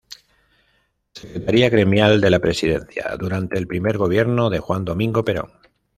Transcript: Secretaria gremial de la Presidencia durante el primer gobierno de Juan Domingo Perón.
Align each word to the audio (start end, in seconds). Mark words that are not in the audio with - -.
Secretaria 1.19 1.69
gremial 1.69 2.21
de 2.21 2.31
la 2.31 2.39
Presidencia 2.39 3.15
durante 3.19 3.59
el 3.59 3.67
primer 3.67 3.99
gobierno 3.99 4.49
de 4.49 4.57
Juan 4.57 4.83
Domingo 4.83 5.23
Perón. 5.23 5.51